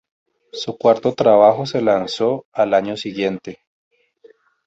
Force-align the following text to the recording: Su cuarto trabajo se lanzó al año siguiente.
Su 0.53 0.79
cuarto 0.79 1.13
trabajo 1.13 1.67
se 1.67 1.79
lanzó 1.79 2.47
al 2.53 2.73
año 2.73 2.97
siguiente. 2.97 3.59